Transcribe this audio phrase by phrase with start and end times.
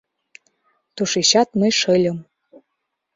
[0.95, 2.17] Тушечат мый шыльым...